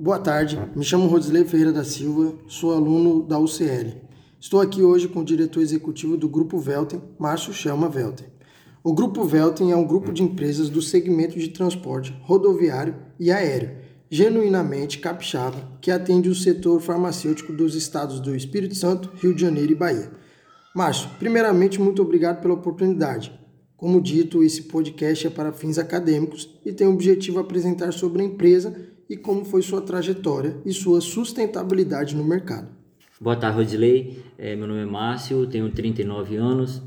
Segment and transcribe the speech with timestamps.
[0.00, 3.96] Boa tarde, me chamo Rosilei Ferreira da Silva, sou aluno da UCL.
[4.38, 8.28] Estou aqui hoje com o diretor executivo do Grupo Velten, Márcio Chama Velten.
[8.84, 13.72] O Grupo Velten é um grupo de empresas do segmento de transporte rodoviário e aéreo,
[14.08, 19.72] genuinamente capixaba, que atende o setor farmacêutico dos estados do Espírito Santo, Rio de Janeiro
[19.72, 20.12] e Bahia.
[20.76, 23.36] Márcio, primeiramente, muito obrigado pela oportunidade.
[23.76, 28.22] Como dito, esse podcast é para fins acadêmicos e tem o objetivo de apresentar sobre
[28.22, 32.68] a empresa e como foi sua trajetória e sua sustentabilidade no mercado.
[33.20, 34.22] Boa tarde, Rodilei.
[34.36, 36.82] É, meu nome é Márcio, tenho 39 anos,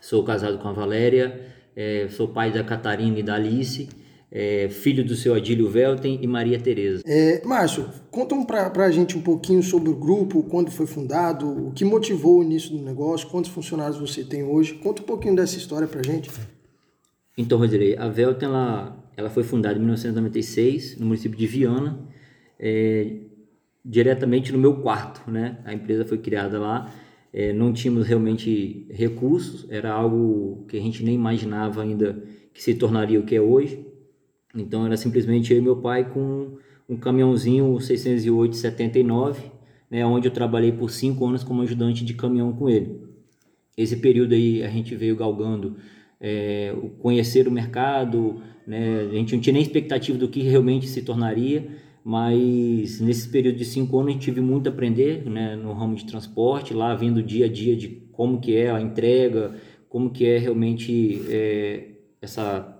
[0.00, 3.88] sou casado com a Valéria, é, sou pai da Catarina e da Alice
[4.30, 7.02] é, filho do seu Adílio Velten e Maria Tereza.
[7.06, 11.68] É, Márcio, conta um para a gente um pouquinho sobre o grupo, quando foi fundado,
[11.68, 14.74] o que motivou o início do negócio, quantos funcionários você tem hoje.
[14.74, 16.30] Conta um pouquinho dessa história para a gente.
[17.36, 21.98] Então, Rodilei, a Velten ela, ela foi fundada em 1996 no município de Viana,
[22.56, 23.16] é,
[23.84, 25.28] diretamente no meu quarto.
[25.28, 25.58] Né?
[25.64, 26.88] A empresa foi criada lá.
[27.32, 32.22] É, não tínhamos realmente recursos, era algo que a gente nem imaginava ainda
[32.54, 33.84] que se tornaria o que é hoje.
[34.54, 36.56] Então era simplesmente eu e meu pai com
[36.88, 39.36] um caminhãozinho 608-79,
[39.90, 43.00] né, onde eu trabalhei por cinco anos como ajudante de caminhão com ele.
[43.76, 45.76] Esse período aí a gente veio galgando
[46.20, 51.02] é, conhecer o mercado, né, a gente não tinha nem expectativa do que realmente se
[51.02, 51.68] tornaria,
[52.04, 56.06] mas nesse período de cinco anos gente tive muito a aprender né, no ramo de
[56.06, 59.54] transporte, lá vendo dia a dia de como que é a entrega,
[59.88, 61.88] como que é realmente é,
[62.20, 62.74] essa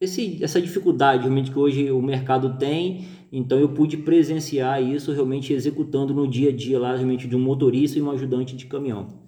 [0.00, 3.06] esse, essa dificuldade realmente que hoje o mercado tem.
[3.32, 7.40] Então eu pude presenciar isso realmente executando no dia a dia lá realmente de um
[7.40, 9.23] motorista e um ajudante de caminhão.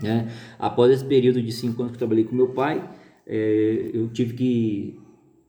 [0.00, 0.28] Né?
[0.58, 2.88] Após esse período de cinco anos que eu trabalhei com meu pai,
[3.26, 5.00] é, eu tive que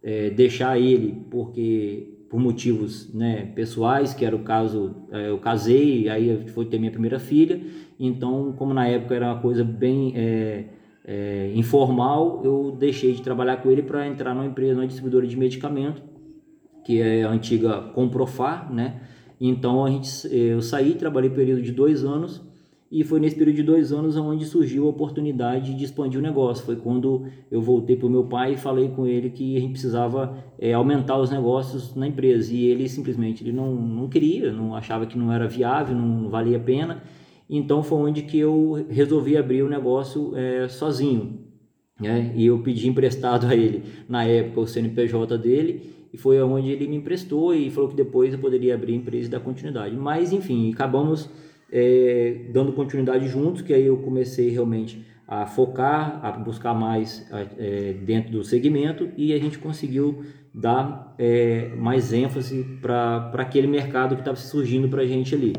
[0.03, 6.09] é, deixar ele porque por motivos né, pessoais, que era o caso, é, eu casei,
[6.09, 7.61] aí foi ter minha primeira filha,
[7.99, 10.65] então como na época era uma coisa bem é,
[11.05, 15.37] é, informal, eu deixei de trabalhar com ele para entrar numa empresa, numa distribuidora de
[15.37, 16.01] medicamento,
[16.83, 19.01] que é a antiga Comprofar, né?
[19.39, 22.43] Então a gente, eu saí, trabalhei período de dois anos
[22.91, 26.65] e foi nesse período de dois anos onde surgiu a oportunidade de expandir o negócio.
[26.65, 29.71] Foi quando eu voltei para o meu pai e falei com ele que a gente
[29.71, 34.75] precisava é, aumentar os negócios na empresa e ele simplesmente ele não, não queria, não
[34.75, 37.01] achava que não era viável, não valia a pena
[37.49, 41.39] então foi onde que eu resolvi abrir o negócio é, sozinho.
[41.99, 42.33] Né?
[42.35, 46.87] E eu pedi emprestado a ele, na época, o CNPJ dele, e foi onde ele
[46.87, 49.95] me emprestou e falou que depois eu poderia abrir a empresa e dar continuidade.
[49.95, 51.29] Mas, enfim, acabamos
[51.71, 57.27] é, dando continuidade juntos, que aí eu comecei realmente a focar, a buscar mais
[57.57, 64.15] é, dentro do segmento e a gente conseguiu dar é, mais ênfase para aquele mercado
[64.15, 65.53] que estava surgindo para a gente ali.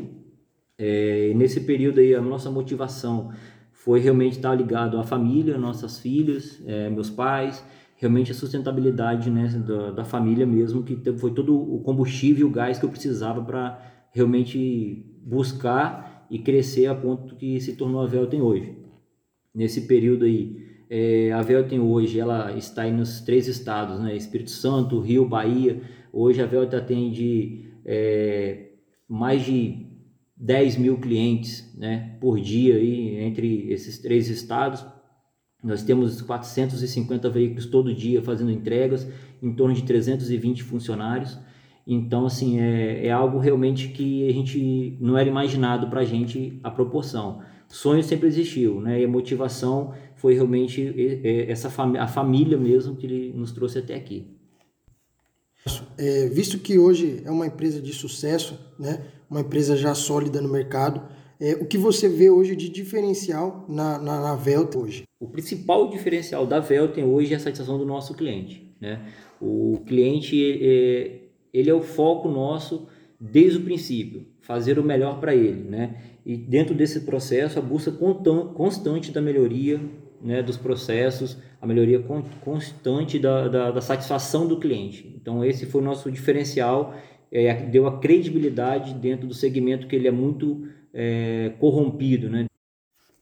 [0.77, 3.31] É, nesse período aí, a nossa motivação
[3.71, 7.63] foi realmente estar ligado à família, nossas filhas, é, meus pais,
[7.95, 12.77] realmente a sustentabilidade né, da, da, família mesmo, que foi todo o combustível, o gás
[12.77, 18.41] que eu precisava para realmente buscar e crescer a ponto que se tornou a Velten
[18.41, 18.75] hoje.
[19.53, 24.51] Nesse período aí, é, a Velten hoje ela está aí nos três estados, né, Espírito
[24.51, 25.81] Santo, Rio, Bahia.
[26.11, 28.71] Hoje a Velten atende é,
[29.07, 29.85] mais de
[30.35, 34.85] 10 mil clientes né, por dia aí, entre esses três estados.
[35.63, 39.07] Nós temos 450 veículos todo dia fazendo entregas,
[39.41, 41.37] em torno de 320 funcionários.
[41.87, 46.59] Então, assim, é, é algo realmente que a gente não era imaginado para a gente
[46.61, 47.41] a proporção.
[47.69, 49.01] Sonho sempre existiu, né?
[49.01, 50.93] E a motivação foi realmente
[51.47, 54.27] essa fam a família mesmo que nos trouxe até aqui.
[55.97, 59.03] É, visto que hoje é uma empresa de sucesso, né?
[59.29, 61.01] uma empresa já sólida no mercado,
[61.39, 65.03] é, o que você vê hoje de diferencial na, na, na Velten hoje?
[65.19, 68.75] O principal diferencial da Velten hoje é a satisfação do nosso cliente.
[68.79, 69.05] Né?
[69.41, 72.87] O cliente é, ele é o foco nosso
[73.19, 75.63] desde o princípio, fazer o melhor para ele.
[75.63, 75.95] Né?
[76.25, 79.79] E dentro desse processo, a busca constante da melhoria
[80.21, 82.03] né, dos processos, a melhoria
[82.41, 85.15] constante da, da, da, satisfação do cliente.
[85.19, 86.95] Então, esse foi o nosso diferencial,
[87.31, 92.29] é, deu a credibilidade dentro do segmento que ele é muito é, corrompido.
[92.29, 92.45] Né?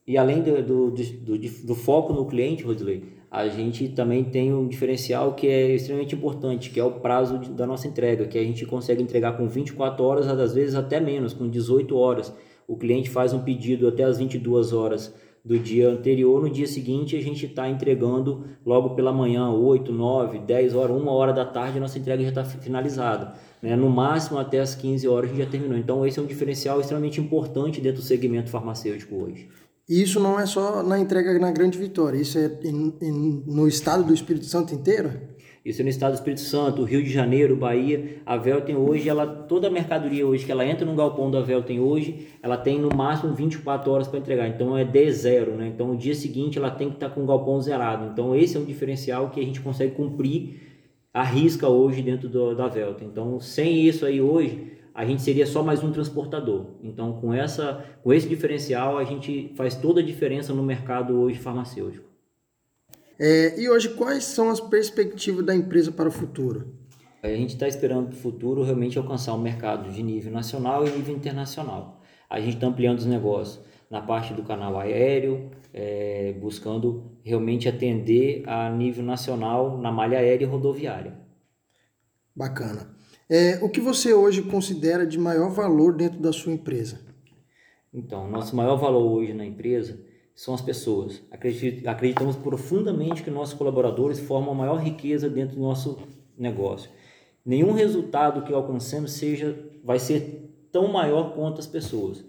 [0.07, 4.67] E além do, do, do, do foco no cliente, Rosilei, a gente também tem um
[4.67, 8.43] diferencial que é extremamente importante, que é o prazo de, da nossa entrega, que a
[8.43, 12.33] gente consegue entregar com 24 horas, às vezes até menos, com 18 horas.
[12.67, 15.13] O cliente faz um pedido até as 22 horas
[15.43, 20.39] do dia anterior, no dia seguinte a gente está entregando logo pela manhã, 8, 9,
[20.39, 23.33] 10 horas, 1 hora da tarde, a nossa entrega já está finalizada.
[23.61, 23.75] Né?
[23.75, 25.77] No máximo até as 15 horas a gente já terminou.
[25.77, 29.47] Então esse é um diferencial extremamente importante dentro do segmento farmacêutico hoje.
[29.87, 34.13] E isso não é só na entrega na Grande Vitória, isso é no estado do
[34.13, 35.11] Espírito Santo inteiro?
[35.63, 38.17] Isso é no estado do Espírito Santo, Rio de Janeiro, Bahia.
[38.23, 41.79] A Velten hoje, ela, toda a mercadoria hoje que ela entra no galpão da Velten
[41.79, 44.47] hoje, ela tem no máximo 24 horas para entregar.
[44.47, 45.67] Então é D0, né?
[45.73, 48.11] Então o dia seguinte ela tem que estar tá com o galpão zerado.
[48.11, 50.61] Então esse é um diferencial que a gente consegue cumprir
[51.11, 53.07] a risca hoje dentro do, da Velten.
[53.07, 56.67] Então sem isso aí hoje, a gente seria só mais um transportador.
[56.81, 61.37] Então com essa, com esse diferencial a gente faz toda a diferença no mercado hoje
[61.37, 62.15] farmacêutico.
[63.19, 66.75] É, e hoje, quais são as perspectivas da empresa para o futuro?
[67.23, 70.91] A gente está esperando para o futuro realmente alcançar um mercado de nível nacional e
[70.91, 72.01] nível internacional.
[72.29, 78.43] A gente está ampliando os negócios na parte do canal aéreo, é, buscando realmente atender
[78.47, 81.17] a nível nacional na malha aérea e rodoviária.
[82.35, 82.95] Bacana.
[83.27, 86.99] É, o que você hoje considera de maior valor dentro da sua empresa?
[87.91, 89.99] Então, nosso maior valor hoje na empresa
[90.35, 91.23] são as pessoas.
[91.31, 95.97] Acreditamos profundamente que nossos colaboradores formam a maior riqueza dentro do nosso
[96.37, 96.89] negócio.
[97.43, 102.23] Nenhum resultado que alcancemos seja vai ser tão maior quanto as pessoas.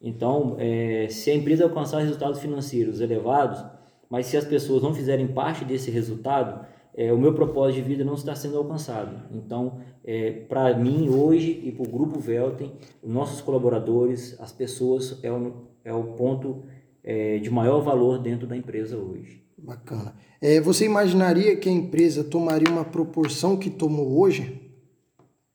[0.00, 3.64] Então, é, se a empresa alcançar resultados financeiros elevados,
[4.08, 6.64] mas se as pessoas não fizerem parte desse resultado,
[6.96, 9.28] é, o meu propósito de vida não está sendo alcançado.
[9.30, 12.72] Então, é, para mim hoje e para o Grupo Velten,
[13.04, 16.64] nossos colaboradores, as pessoas é o, é o ponto
[17.04, 19.44] é, de maior valor dentro da empresa hoje.
[19.58, 20.14] Bacana.
[20.40, 24.60] É, você imaginaria que a empresa tomaria uma proporção que tomou hoje?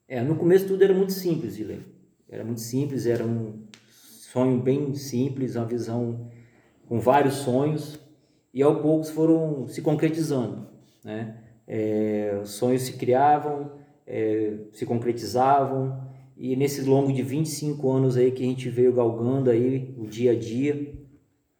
[0.06, 1.86] É, no começo tudo era muito simples, Guilherme.
[2.28, 3.64] Era muito simples, era um
[4.32, 6.30] sonho bem simples, uma visão
[6.88, 8.00] com vários sonhos
[8.54, 10.66] e aos poucos foram se concretizando,
[11.04, 11.36] né?
[11.66, 13.72] É, os sonhos se criavam,
[14.06, 19.50] é, se concretizavam e nesses longo de 25 anos aí que a gente veio galgando
[19.50, 20.92] aí o dia a dia,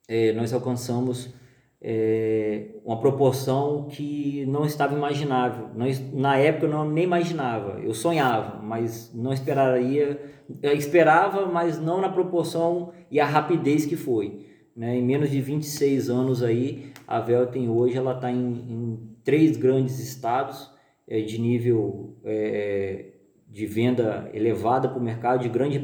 [0.09, 1.33] é, nós alcançamos
[1.81, 5.69] é, uma proporção que não estava imaginável.
[5.75, 10.21] Nós, na época eu não nem imaginava, eu sonhava, mas não esperaria,
[10.63, 14.47] eu esperava, mas não na proporção e a rapidez que foi.
[14.77, 14.97] Né?
[14.97, 19.99] Em menos de 26 anos aí, a Velten hoje ela está em, em, três grandes
[19.99, 20.71] estados
[21.09, 23.07] é, de nível é,
[23.49, 25.81] de venda elevada para o mercado, de grande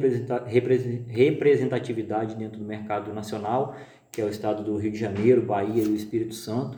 [1.17, 3.75] representatividade dentro do mercado nacional
[4.11, 6.77] que é o estado do Rio de Janeiro, Bahia e o Espírito Santo.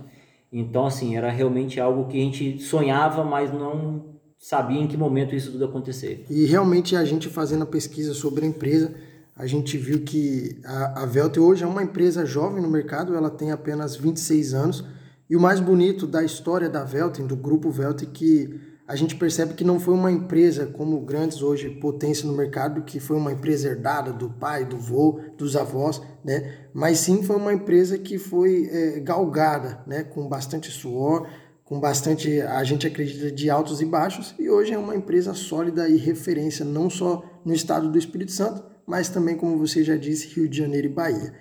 [0.52, 5.34] Então, assim, era realmente algo que a gente sonhava, mas não sabia em que momento
[5.34, 6.26] isso tudo acontecer.
[6.30, 8.94] E realmente a gente fazendo a pesquisa sobre a empresa,
[9.36, 13.30] a gente viu que a, a Velte hoje é uma empresa jovem no mercado, ela
[13.30, 14.86] tem apenas 26 anos.
[15.32, 19.54] E o mais bonito da história da Velten, do grupo Velten, que a gente percebe
[19.54, 23.70] que não foi uma empresa como grandes hoje potência no mercado, que foi uma empresa
[23.70, 26.68] herdada do pai, do vô, dos avós, né?
[26.74, 30.04] Mas sim foi uma empresa que foi é, galgada, né?
[30.04, 31.30] Com bastante suor,
[31.64, 35.88] com bastante, a gente acredita, de altos e baixos, e hoje é uma empresa sólida
[35.88, 40.28] e referência não só no estado do Espírito Santo, mas também, como você já disse,
[40.36, 41.34] Rio de Janeiro e Bahia.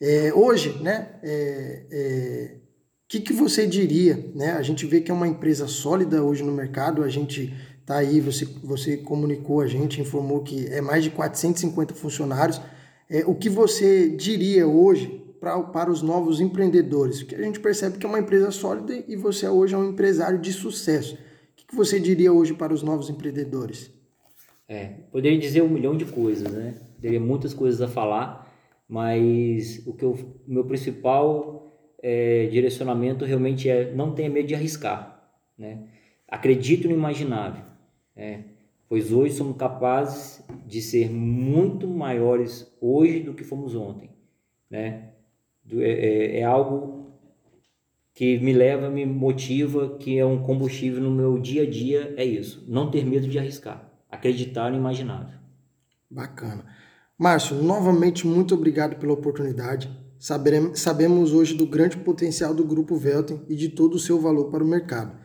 [0.00, 1.08] É, hoje, né?
[1.24, 2.61] É, é
[3.12, 4.30] que, que você diria?
[4.34, 4.52] Né?
[4.52, 8.20] A gente vê que é uma empresa sólida hoje no mercado, a gente está aí,
[8.20, 12.58] você, você comunicou a gente, informou que é mais de 450 funcionários.
[13.10, 15.08] É, o que você diria hoje
[15.38, 17.22] pra, para os novos empreendedores?
[17.22, 20.38] Porque a gente percebe que é uma empresa sólida e você hoje é um empresário
[20.38, 21.16] de sucesso.
[21.16, 21.18] O
[21.54, 23.90] que, que você diria hoje para os novos empreendedores?
[24.66, 26.76] É, poderia dizer um milhão de coisas, né?
[26.98, 28.50] Teria muitas coisas a falar,
[28.88, 31.61] mas o que eu, o meu principal
[32.02, 35.84] é, direcionamento realmente é não tenha medo de arriscar, né?
[36.28, 37.62] Acredito no imaginável,
[38.16, 38.44] né?
[38.88, 44.10] pois hoje somos capazes de ser muito maiores hoje do que fomos ontem,
[44.68, 45.10] né?
[45.78, 47.02] É, é, é algo
[48.14, 52.24] que me leva, me motiva, que é um combustível no meu dia a dia, é
[52.24, 52.64] isso.
[52.68, 55.38] Não ter medo de arriscar, acreditar no imaginável.
[56.10, 56.66] Bacana.
[57.16, 59.88] Márcio, novamente muito obrigado pela oportunidade.
[60.74, 64.62] Sabemos hoje do grande potencial do Grupo Velten e de todo o seu valor para
[64.62, 65.18] o mercado.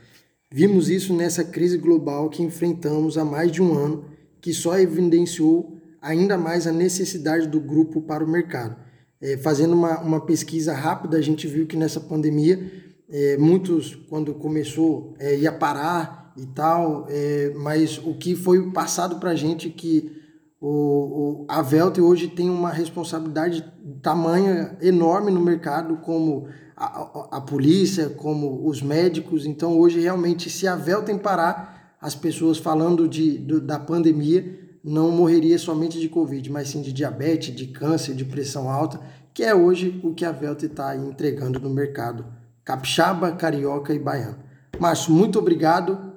[0.50, 4.06] Vimos isso nessa crise global que enfrentamos há mais de um ano,
[4.42, 8.76] que só evidenciou ainda mais a necessidade do grupo para o mercado.
[9.22, 12.60] É, fazendo uma, uma pesquisa rápida, a gente viu que nessa pandemia,
[13.08, 19.20] é, muitos, quando começou, é, ia parar e tal, é, mas o que foi passado
[19.20, 20.17] para a gente que
[20.60, 23.64] O, o, a Velter hoje tem uma responsabilidade
[24.02, 29.46] tamanha enorme no mercado, como a, a, a, polícia, como os médicos.
[29.46, 35.12] Então, hoje, realmente, se a Velter parar, as pessoas falando de, do, da pandemia não
[35.12, 39.00] morreria somente de Covid, mas sim de diabetes, de câncer, de pressão alta,
[39.34, 42.26] que é hoje o que a Velter está entregando no mercado
[42.68, 44.40] capixaba, carioca e baiano.
[44.78, 46.12] Márcio, muito obrigado.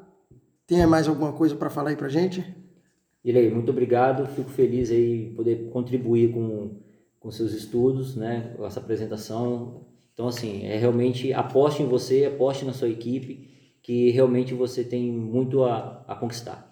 [0.66, 2.44] Tem mais alguma coisa para falar aí para gente?
[3.24, 4.26] Irei, muito obrigado.
[4.34, 6.76] Fico feliz aí poder contribuir com,
[7.18, 9.86] com seus estudos, né, com essa apresentação.
[10.14, 13.48] Então, assim, é realmente aposte em você, aposte na sua equipe,
[13.82, 16.69] que realmente você tem muito a, a conquistar.